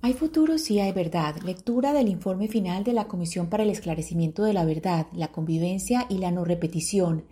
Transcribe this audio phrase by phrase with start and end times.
[0.00, 1.36] Hay futuro si hay verdad.
[1.44, 6.06] Lectura del informe final de la Comisión para el Esclarecimiento de la Verdad, la Convivencia
[6.08, 7.24] y la No Repetición.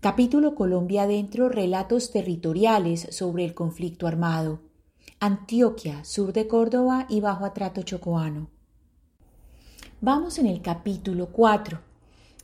[0.00, 4.60] Capítulo Colombia Adentro, Relatos Territoriales sobre el Conflicto Armado.
[5.20, 8.48] Antioquia, sur de Córdoba y bajo atrato chocoano.
[10.02, 11.80] Vamos en el capítulo 4.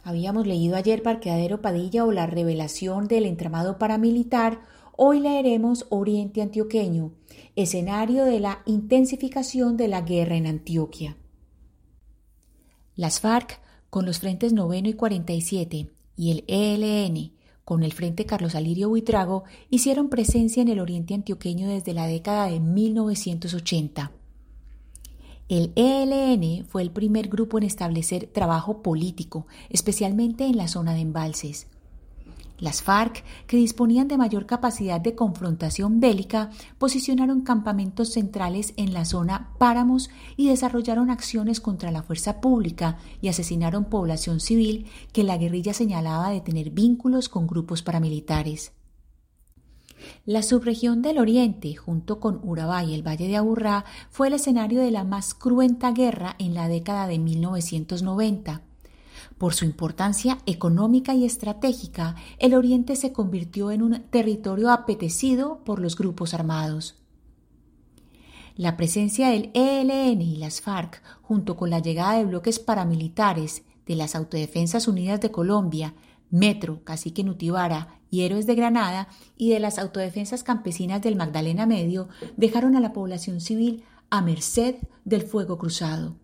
[0.03, 4.61] Habíamos leído ayer Parqueadero Padilla o la revelación del entramado paramilitar
[5.01, 7.13] Hoy leeremos Oriente Antioqueño,
[7.55, 11.17] escenario de la intensificación de la guerra en Antioquia.
[12.97, 17.31] Las FARC, con los frentes noveno y 47, y el ELN,
[17.65, 22.49] con el Frente Carlos Alirio Buitrago, hicieron presencia en el Oriente Antioqueño desde la década
[22.49, 24.11] de 1980.
[25.49, 31.03] El ELN fue el primer grupo en establecer trabajo político, especialmente en la zona de
[31.03, 31.69] embalses.
[32.59, 39.05] Las FARC, que disponían de mayor capacidad de confrontación bélica, posicionaron campamentos centrales en la
[39.05, 45.39] zona Páramos y desarrollaron acciones contra la fuerza pública y asesinaron población civil que la
[45.39, 48.73] guerrilla señalaba de tener vínculos con grupos paramilitares.
[50.27, 54.81] La subregión del Oriente, junto con Urabá y el Valle de Aburrá, fue el escenario
[54.81, 58.63] de la más cruenta guerra en la década de 1990.
[59.39, 65.81] Por su importancia económica y estratégica, el Oriente se convirtió en un territorio apetecido por
[65.81, 66.97] los grupos armados.
[68.57, 73.95] La presencia del ELN y las FARC, junto con la llegada de bloques paramilitares de
[73.95, 75.95] las Autodefensas Unidas de Colombia,
[76.31, 82.09] Metro, Cacique Nutibara y Héroes de Granada y de las Autodefensas Campesinas del Magdalena Medio,
[82.37, 86.17] dejaron a la población civil a merced del fuego cruzado.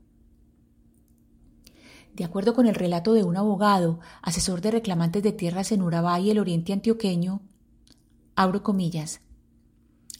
[2.14, 6.20] De acuerdo con el relato de un abogado, asesor de reclamantes de tierras en Urabá
[6.20, 7.42] y el oriente antioqueño,
[8.36, 9.20] abro comillas,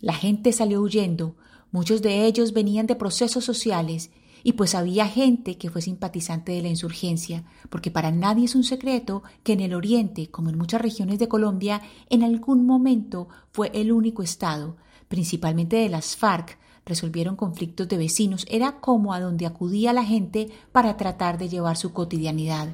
[0.01, 1.37] la gente salió huyendo,
[1.71, 4.11] muchos de ellos venían de procesos sociales
[4.43, 8.65] y pues había gente que fue simpatizante de la insurgencia, porque para nadie es un
[8.65, 13.71] secreto que en el Oriente, como en muchas regiones de Colombia, en algún momento fue
[13.73, 14.77] el único Estado,
[15.09, 20.51] principalmente de las FARC, resolvieron conflictos de vecinos, era como a donde acudía la gente
[20.73, 22.69] para tratar de llevar su cotidianidad.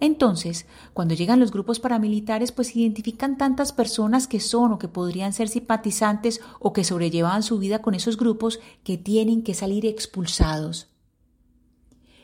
[0.00, 5.32] Entonces, cuando llegan los grupos paramilitares, pues identifican tantas personas que son o que podrían
[5.32, 10.88] ser simpatizantes o que sobrellevaban su vida con esos grupos que tienen que salir expulsados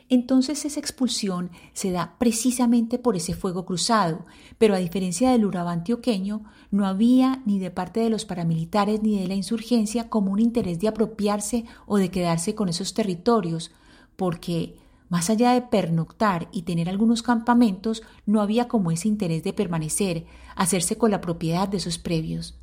[0.09, 4.25] entonces esa expulsión se da precisamente por ese fuego cruzado,
[4.57, 9.19] pero a diferencia del Urabá antioqueño, no había ni de parte de los paramilitares ni
[9.19, 13.71] de la insurgencia como un interés de apropiarse o de quedarse con esos territorios,
[14.15, 14.77] porque
[15.09, 20.25] más allá de pernoctar y tener algunos campamentos, no había como ese interés de permanecer,
[20.55, 22.55] hacerse con la propiedad de esos previos.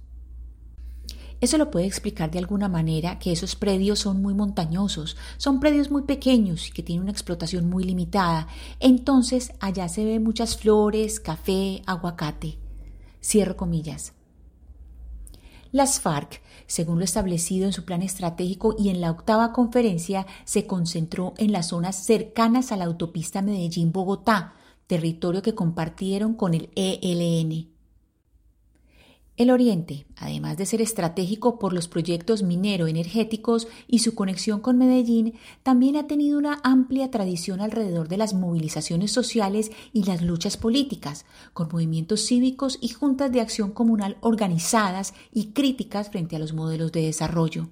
[1.42, 5.90] Eso lo puede explicar de alguna manera que esos predios son muy montañosos, son predios
[5.90, 8.46] muy pequeños y que tienen una explotación muy limitada.
[8.78, 12.58] Entonces allá se ven muchas flores, café, aguacate.
[13.20, 14.12] Cierro comillas.
[15.72, 20.68] Las FARC, según lo establecido en su plan estratégico y en la octava conferencia, se
[20.68, 24.54] concentró en las zonas cercanas a la autopista Medellín-Bogotá,
[24.86, 27.71] territorio que compartieron con el ELN.
[29.38, 35.34] El Oriente, además de ser estratégico por los proyectos minero-energéticos y su conexión con Medellín,
[35.62, 41.24] también ha tenido una amplia tradición alrededor de las movilizaciones sociales y las luchas políticas,
[41.54, 46.92] con movimientos cívicos y juntas de acción comunal organizadas y críticas frente a los modelos
[46.92, 47.68] de desarrollo.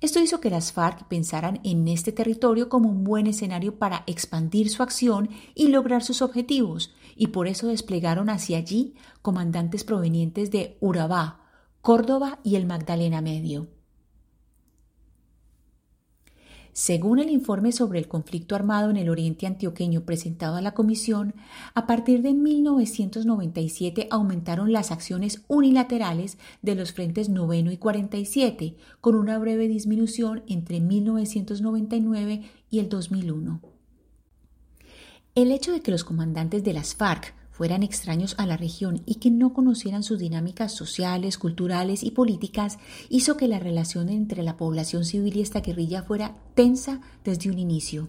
[0.00, 4.70] Esto hizo que las FARC pensaran en este territorio como un buen escenario para expandir
[4.70, 10.78] su acción y lograr sus objetivos, y por eso desplegaron hacia allí comandantes provenientes de
[10.80, 11.40] Urabá,
[11.82, 13.68] Córdoba y el Magdalena Medio.
[16.72, 21.34] Según el informe sobre el conflicto armado en el oriente antioqueño presentado a la Comisión,
[21.74, 29.16] a partir de 1997 aumentaron las acciones unilaterales de los frentes noveno y 47, con
[29.16, 33.77] una breve disminución entre 1999 y el 2001.
[35.34, 39.16] El hecho de que los comandantes de las FARC fueran extraños a la región y
[39.16, 42.78] que no conocieran sus dinámicas sociales, culturales y políticas,
[43.08, 47.58] hizo que la relación entre la población civil y esta guerrilla fuera tensa desde un
[47.58, 48.08] inicio.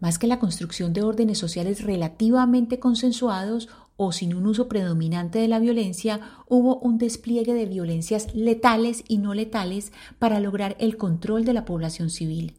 [0.00, 5.48] Más que la construcción de órdenes sociales relativamente consensuados o sin un uso predominante de
[5.48, 11.46] la violencia, hubo un despliegue de violencias letales y no letales para lograr el control
[11.46, 12.56] de la población civil.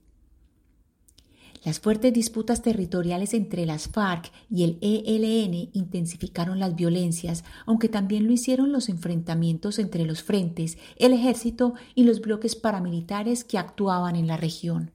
[1.66, 8.28] Las fuertes disputas territoriales entre las FARC y el ELN intensificaron las violencias, aunque también
[8.28, 14.18] lo hicieron los enfrentamientos entre los frentes, el ejército y los bloques paramilitares que actuaban
[14.18, 14.92] en la región.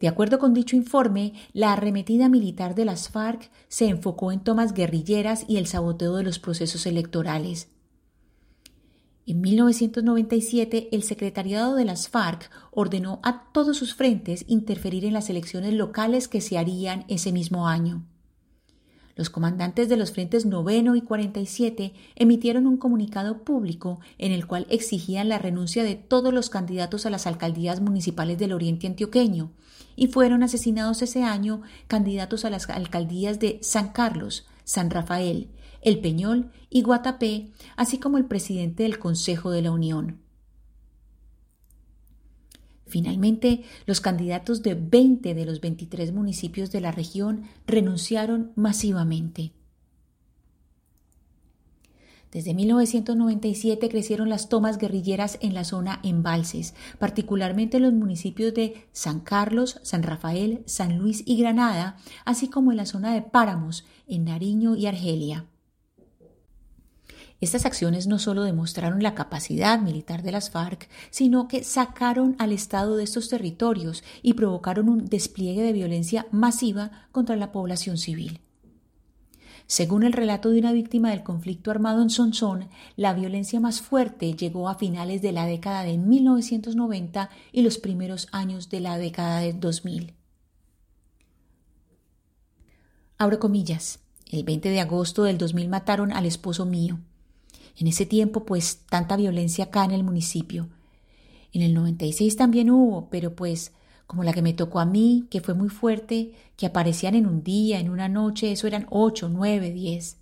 [0.00, 4.74] De acuerdo con dicho informe, la arremetida militar de las FARC se enfocó en tomas
[4.74, 7.73] guerrilleras y el saboteo de los procesos electorales.
[9.26, 15.30] En 1997, el secretariado de las FARC ordenó a todos sus frentes interferir en las
[15.30, 18.04] elecciones locales que se harían ese mismo año.
[19.16, 24.66] Los comandantes de los frentes noveno y 47 emitieron un comunicado público en el cual
[24.68, 29.52] exigían la renuncia de todos los candidatos a las alcaldías municipales del Oriente Antioqueño
[29.96, 35.48] y fueron asesinados ese año candidatos a las alcaldías de San Carlos, San Rafael,
[35.84, 40.18] El Peñol y Guatapé, así como el presidente del Consejo de la Unión.
[42.86, 49.52] Finalmente, los candidatos de 20 de los 23 municipios de la región renunciaron masivamente.
[52.32, 58.86] Desde 1997 crecieron las tomas guerrilleras en la zona embalses, particularmente en los municipios de
[58.92, 63.84] San Carlos, San Rafael, San Luis y Granada, así como en la zona de Páramos,
[64.08, 65.46] en Nariño y Argelia.
[67.44, 72.52] Estas acciones no solo demostraron la capacidad militar de las FARC, sino que sacaron al
[72.52, 78.40] Estado de estos territorios y provocaron un despliegue de violencia masiva contra la población civil.
[79.66, 84.32] Según el relato de una víctima del conflicto armado en Sonsón, la violencia más fuerte
[84.32, 89.40] llegó a finales de la década de 1990 y los primeros años de la década
[89.40, 90.14] de 2000.
[93.18, 93.98] Abro comillas.
[94.30, 97.00] El 20 de agosto del 2000 mataron al esposo mío.
[97.76, 100.68] En ese tiempo, pues, tanta violencia acá en el municipio.
[101.52, 103.72] En el 96 también hubo, pero pues,
[104.06, 107.42] como la que me tocó a mí, que fue muy fuerte, que aparecían en un
[107.42, 110.18] día, en una noche, eso eran ocho, nueve, diez.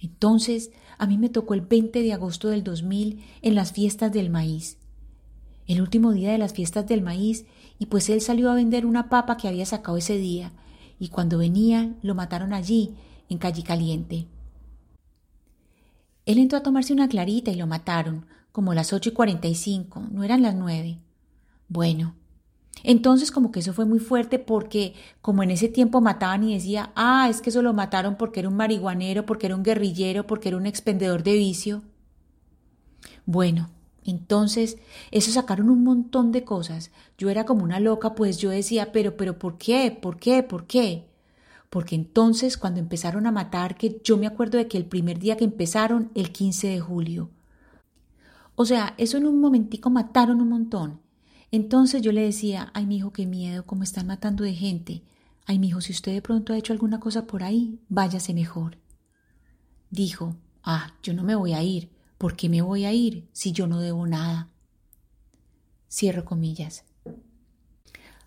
[0.00, 4.30] Entonces, a mí me tocó el 20 de agosto del 2000 en las fiestas del
[4.30, 4.78] maíz.
[5.66, 7.44] El último día de las fiestas del maíz,
[7.78, 10.52] y pues él salió a vender una papa que había sacado ese día,
[10.98, 12.94] y cuando venía lo mataron allí,
[13.28, 14.26] en Calle Caliente.
[16.24, 19.54] Él entró a tomarse una clarita y lo mataron, como las ocho y cuarenta y
[19.54, 20.98] cinco, no eran las nueve.
[21.68, 22.14] Bueno,
[22.84, 26.92] entonces como que eso fue muy fuerte porque como en ese tiempo mataban y decía,
[26.94, 30.48] ah, es que eso lo mataron porque era un marihuanero, porque era un guerrillero, porque
[30.48, 31.82] era un expendedor de vicio.
[33.24, 33.70] Bueno,
[34.04, 34.78] entonces
[35.10, 36.90] eso sacaron un montón de cosas.
[37.18, 39.96] Yo era como una loca, pues yo decía, pero, pero, ¿por qué?
[40.00, 40.42] ¿Por qué?
[40.42, 41.08] ¿Por qué?
[41.72, 45.38] Porque entonces cuando empezaron a matar, que yo me acuerdo de que el primer día
[45.38, 47.30] que empezaron, el 15 de julio.
[48.56, 51.00] O sea, eso en un momentico mataron un montón.
[51.50, 55.02] Entonces yo le decía, ay, mi hijo, qué miedo, cómo están matando de gente.
[55.46, 58.76] Ay, mi hijo, si usted de pronto ha hecho alguna cosa por ahí, váyase mejor.
[59.88, 61.90] Dijo, ah, yo no me voy a ir.
[62.18, 64.50] ¿Por qué me voy a ir si yo no debo nada?
[65.90, 66.84] Cierro comillas.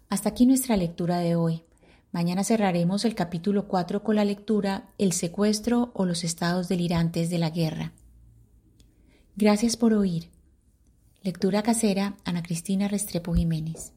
[0.09, 1.61] Hasta aquí nuestra lectura de hoy.
[2.15, 7.39] Mañana cerraremos el capítulo 4 con la lectura El secuestro o los estados delirantes de
[7.39, 7.91] la guerra.
[9.35, 10.29] Gracias por oír.
[11.23, 13.94] Lectura casera Ana Cristina Restrepo Jiménez.